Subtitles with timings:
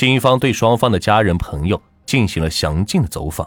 [0.00, 3.46] 警方对双方的家人朋友进行了详尽的走访，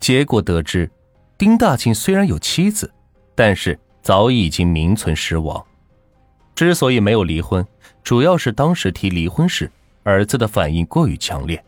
[0.00, 0.90] 结果得知，
[1.38, 2.92] 丁大庆虽然有妻子，
[3.36, 5.64] 但是早已经名存实亡。
[6.56, 7.64] 之所以没有离婚，
[8.02, 9.70] 主要是当时提离婚时，
[10.02, 11.64] 儿子的反应过于强烈，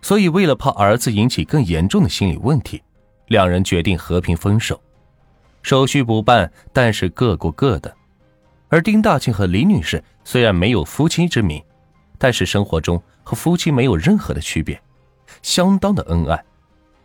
[0.00, 2.80] 所以为了怕儿子引起更严重的心理问题，
[3.26, 4.80] 两人决定和平分手。
[5.62, 7.92] 手续不办，但是各过各的。
[8.68, 11.60] 而丁大庆和李女士虽然没有夫妻之名，
[12.18, 14.80] 但是生活中和夫妻没有任何的区别，
[15.42, 16.44] 相当的恩爱，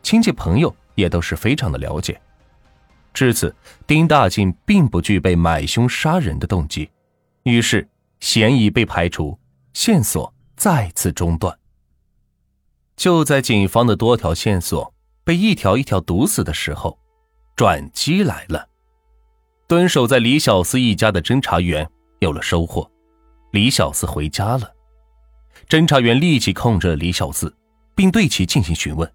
[0.04, 2.20] 亲戚朋友也都是非常的了解。
[3.14, 3.54] 至此，
[3.86, 6.90] 丁大庆并不具备买凶杀人的动机。
[7.44, 7.88] 于是，
[8.20, 9.38] 嫌疑被排除，
[9.74, 11.58] 线索再次中断。
[12.96, 14.94] 就在警方的多条线索
[15.24, 16.98] 被一条一条堵死的时候，
[17.56, 18.70] 转机来了。
[19.68, 22.90] 蹲守在李小四一家的侦查员有了收获，
[23.52, 24.72] 李小四回家了。
[25.68, 27.54] 侦查员立即控制了李小四，
[27.96, 29.12] 并对其进行询问，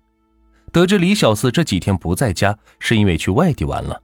[0.72, 4.00] 得知李小四这几天不在家，是因为去外地玩了，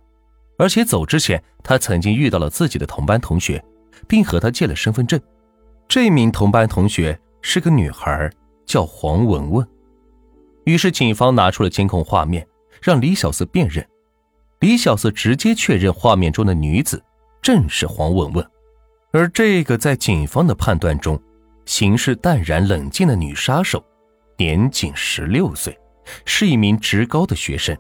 [0.59, 3.63] 而且走之前他曾经遇到了自己的同班同学。
[4.09, 5.21] 并和他借了身份证。
[5.89, 8.31] 这名同班同学是个女孩，
[8.67, 9.67] 叫黄文文。
[10.65, 12.47] 于是警方拿出了监控画面，
[12.81, 13.87] 让李小四辨认。
[14.61, 17.03] 李小四直接确认画面中的女子
[17.41, 18.47] 正是黄文文。
[19.13, 21.21] 而这个在警方的判断中，
[21.65, 23.83] 行事淡然冷静的女杀手，
[24.37, 25.79] 年仅十六岁，
[26.25, 27.77] 是一名职高的学生。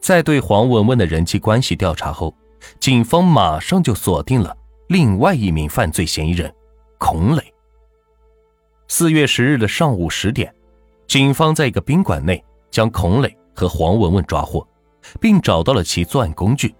[0.00, 2.34] 在对黄文文的人际关系调查后，
[2.78, 4.56] 警方马上就锁定了。
[4.88, 6.52] 另外一名犯罪嫌疑人，
[6.98, 7.42] 孔磊。
[8.86, 10.54] 四月十日的上午十点，
[11.06, 14.66] 警方在一个宾馆内将孔磊和黄文文抓获，
[15.20, 16.74] 并找到了其作案工具。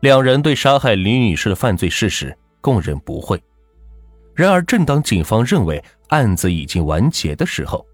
[0.00, 3.40] 两人对杀害李女士的犯罪事实供认不讳。
[4.34, 7.84] 然而，正当警方认为案子已经完结的时候，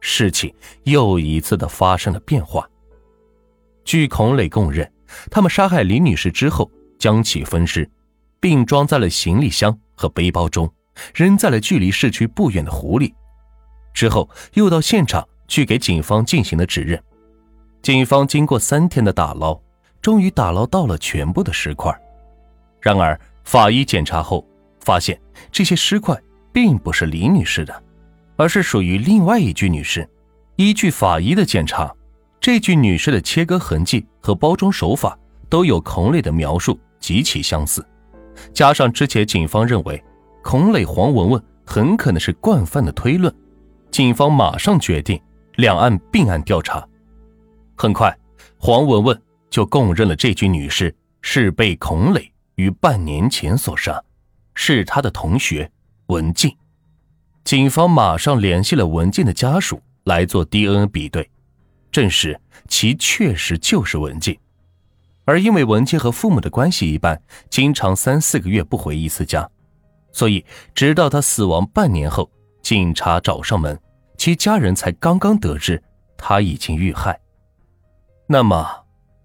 [0.00, 0.52] 事情
[0.84, 2.68] 又一次的发生了变化。
[3.84, 4.90] 据孔磊供认，
[5.30, 7.90] 他们杀害李女士之后，将其分尸。
[8.42, 10.72] 并装在了行李箱和背包中，
[11.14, 13.14] 扔在了距离市区不远的湖里。
[13.92, 16.98] 之后又到现场去给警方进行了指认。
[17.82, 19.60] 警方经过三天的打捞，
[20.00, 21.94] 终于打捞到了全部的尸块。
[22.80, 24.42] 然而法医检查后
[24.80, 25.20] 发现，
[25.52, 26.20] 这些尸块
[26.52, 27.82] 并不是李女士的，
[28.36, 30.08] 而是属于另外一具女尸。
[30.56, 31.94] 依据法医的检查，
[32.40, 35.18] 这具女尸的切割痕迹和包装手法
[35.48, 37.86] 都有孔磊的描述极其相似。
[38.52, 40.02] 加上之前警方认为
[40.42, 43.34] 孔磊、黄文文很可能是惯犯的推论，
[43.90, 45.20] 警方马上决定
[45.56, 46.86] 两案并案调查。
[47.76, 48.14] 很快，
[48.58, 54.02] 黄文文就供认了这具女尸是被孔磊于半年前所杀，
[54.62, 55.72] 是他的同学
[56.08, 56.54] 文静。
[57.44, 61.30] 警方马上联系了文静的家属来做 DNA 比对，
[61.90, 62.38] 证实
[62.68, 64.38] 其确实就是文静。
[65.24, 69.48] 而因为文静和父母的关系一般，经常三四个月不回一次家，
[70.12, 70.44] 所以
[70.74, 73.80] 直到他死亡半年后，警察找上门，
[74.18, 75.82] 其家人才刚刚得知
[76.18, 77.18] 他已经遇害。
[78.26, 78.84] 那么，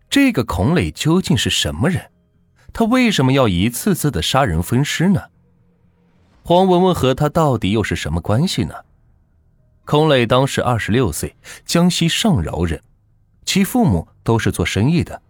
[0.10, 2.10] 这个孔磊究竟是什么人？
[2.78, 5.22] 他为什么要一次次的杀人分尸呢？
[6.44, 8.76] 黄文文和他到底又是什么关系呢？
[9.86, 11.34] 孔磊当时二十六岁，
[11.66, 12.82] 江西上饶人，
[13.46, 15.22] 其父母都是做生意的。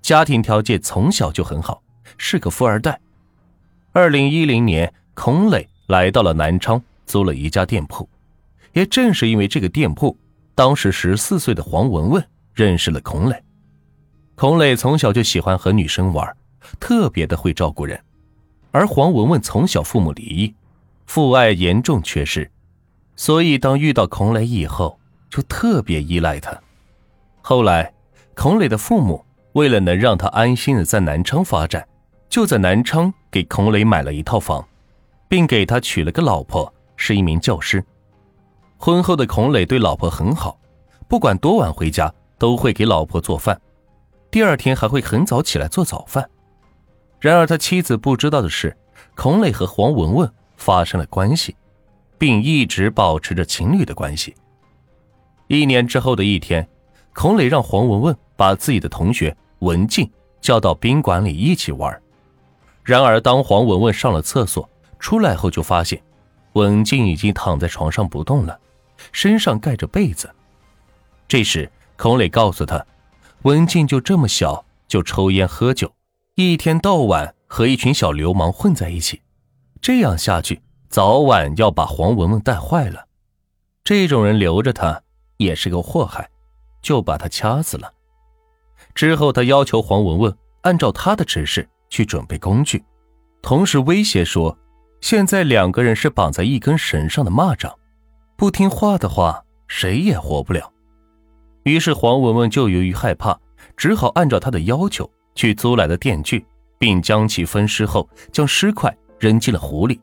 [0.00, 1.82] 家庭条件从小就很好，
[2.16, 2.98] 是个富二代。
[3.92, 8.08] 二零一零年，孔磊来到了南昌，租了一家店铺。
[8.72, 10.16] 也正是因为这个店铺，
[10.54, 13.44] 当时十四岁的黄文文认识了孔磊。
[14.34, 16.34] 孔磊从小就喜欢和女生玩，
[16.78, 17.98] 特别的会照顾人。
[18.70, 20.54] 而黄文文从小父母离异，
[21.06, 22.50] 父爱严重缺失，
[23.16, 24.98] 所以当遇到孔磊以后，
[25.30, 26.58] 就特别依赖他。
[27.42, 27.92] 后来，
[28.34, 29.24] 孔磊的父母。
[29.54, 31.86] 为了能让他安心的在南昌发展，
[32.28, 34.66] 就在南昌给孔磊买了一套房，
[35.28, 37.84] 并给他娶了个老婆，是一名教师。
[38.76, 40.58] 婚后的孔磊对老婆很好，
[41.06, 43.56] 不管多晚回家都会给老婆做饭，
[44.28, 46.28] 第二天还会很早起来做早饭。
[47.24, 48.76] 然而他妻子不知道的是，
[49.14, 51.56] 孔磊和黄文文发生了关系，
[52.18, 54.34] 并一直保持着情侣的关系。
[55.46, 56.68] 一年之后的一天，
[57.14, 59.34] 孔磊让黄文文把自己的同学。
[59.60, 60.10] 文静
[60.42, 61.98] 叫到宾馆里一起玩，
[62.82, 64.68] 然而当黄文文上了厕所
[64.98, 65.98] 出来后，就发现
[66.52, 68.60] 文静已经躺在床上不动了，
[69.12, 70.30] 身上盖着被子。
[71.26, 72.84] 这时，孔磊告诉他，
[73.44, 75.90] 文静就这么小就抽烟喝酒，
[76.36, 79.22] 一天到晚和一群小流氓混在一起，
[79.80, 83.06] 这样下去早晚要把黄文文带坏了。
[83.84, 85.00] 这种人留着他
[85.36, 86.28] 也是个祸害，
[86.82, 87.92] 就把他掐死了。
[88.96, 92.84] 之后，他要求黄文文按照他的指示去准备工具，
[93.40, 94.58] 同时威胁说
[95.00, 97.72] ：“现在两个人是绑在一根绳上的蚂蚱，
[98.36, 100.72] 不听话的话，谁也活不了。”
[101.62, 103.38] 于是黄文文就由于害怕，
[103.76, 106.44] 只好按照他的要求去租来的电锯，
[106.78, 110.00] 并将其分尸后，将尸块扔进了湖里。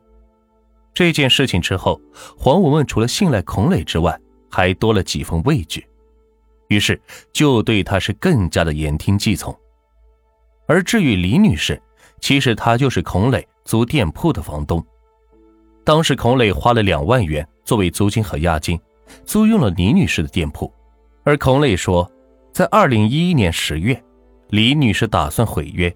[0.94, 2.00] 这件事情之后，
[2.38, 4.18] 黄文文除了信赖孔磊之外，
[4.50, 5.86] 还多了几分畏惧，
[6.68, 7.00] 于是
[7.32, 9.56] 就对他是更加的言听计从。
[10.66, 11.80] 而至于李女士，
[12.20, 14.84] 其实她就是孔磊租店铺的房东。
[15.84, 18.78] 当时孔磊花了两万元作为租金和押金，
[19.24, 20.72] 租用了李女士的店铺。
[21.24, 22.10] 而孔磊说，
[22.52, 24.00] 在二零一一年十月，
[24.52, 25.90] 李女士打算毁约，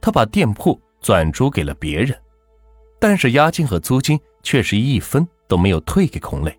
[0.00, 2.16] 他把店铺转租给了别人，
[3.00, 6.56] 但是押金和租金却是一分都没有退给孔磊。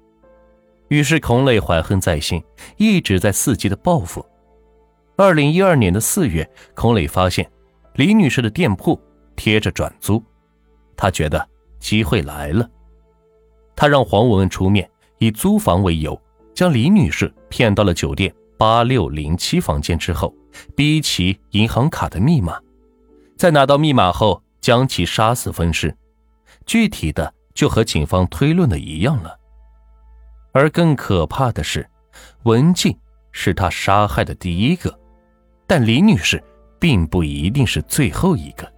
[0.90, 2.44] 于是孔磊怀恨在心，
[2.76, 4.26] 一直在伺机的报复。
[5.16, 6.46] 二零一二年的四月，
[6.76, 7.50] 孔磊发现
[7.94, 9.00] 李女士的店铺
[9.38, 10.22] 贴着转租，
[10.98, 11.48] 他觉得
[11.80, 12.70] 机会来了，
[13.78, 14.90] 他让黄文文出面，
[15.20, 16.22] 以租房为由。
[16.54, 20.36] 将李女士骗到了酒店八六零七房间之后，
[20.76, 22.60] 逼其银行卡的密码，
[23.38, 25.96] 在拿到密码后将其杀死分尸。
[26.66, 29.38] 具体的就和警方推论的一样了。
[30.52, 31.88] 而更可怕的是，
[32.44, 32.98] 文静
[33.32, 35.00] 是他杀害的第一个，
[35.66, 36.44] 但李女士
[36.80, 38.72] 并不一定是最后一个，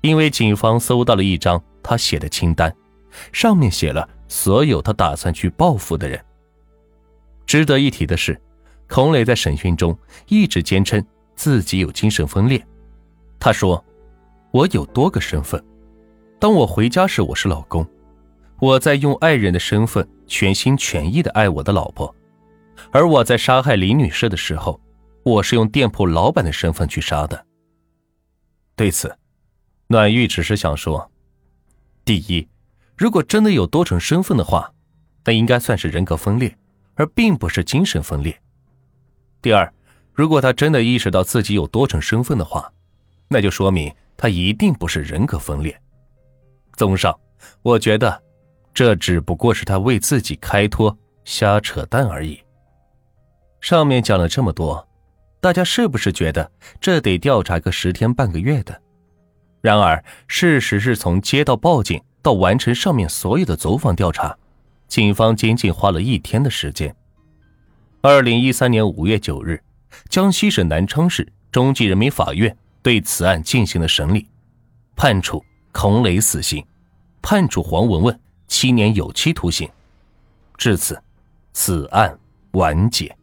[0.00, 2.74] 因为警方搜到了一张他写的清单，
[3.32, 6.22] 上面写了所有他打算去报复的人。
[7.46, 8.38] 值得一提的是，
[8.88, 9.96] 孔磊在审讯中
[10.28, 11.04] 一直坚称
[11.36, 12.64] 自己有精神分裂。
[13.38, 13.84] 他说
[14.50, 15.62] ：“我有多个身份，
[16.40, 17.86] 当我回家时我是老公，
[18.58, 22.12] 我在用爱人的身份全心全意的爱我的老婆；
[22.90, 24.80] 而我在杀害李女士的时候，
[25.22, 27.46] 我是用店铺老板的身份去杀的。”
[28.74, 29.16] 对此，
[29.86, 31.10] 暖玉只是想说：
[32.04, 32.48] 第一，
[32.96, 34.72] 如果真的有多重身份的话，
[35.24, 36.56] 那应该算是人格分裂。
[37.00, 38.36] 而并不是精神分裂。
[39.40, 39.72] 第二，
[40.12, 42.72] 如果他真的意识到自己有多重身份的话，
[43.28, 45.80] 那就说明他一定不是人格分裂。
[46.74, 47.16] 综上，
[47.62, 48.20] 我觉得
[48.74, 52.40] 这只不过是他为自己开脱瞎扯淡而已。
[53.60, 54.86] 上面讲了这么多，
[55.40, 56.50] 大家是不是觉得
[56.80, 58.80] 这得调查个十天半个月的？
[59.60, 64.36] 然而，事实是从接到报警到完成上面所有的走访调查。
[64.86, 66.94] 警方仅仅花了一天的时间。
[68.00, 69.60] 二零一三年五月九日，
[70.08, 74.28] 江西省南昌市中级人民法院对此案进行了审理，
[74.94, 76.64] 判处孔磊死刑，
[77.20, 79.68] 判处黄文文七年有期徒刑。
[80.56, 81.02] 至此，
[81.52, 82.16] 此案
[82.52, 83.17] 完结。